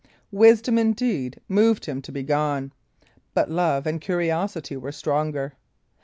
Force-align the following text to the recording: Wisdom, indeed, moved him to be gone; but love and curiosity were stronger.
Wisdom, 0.31 0.79
indeed, 0.79 1.39
moved 1.47 1.85
him 1.85 2.01
to 2.01 2.11
be 2.11 2.23
gone; 2.23 2.73
but 3.35 3.51
love 3.51 3.85
and 3.85 4.01
curiosity 4.01 4.75
were 4.75 4.91
stronger. 4.91 5.53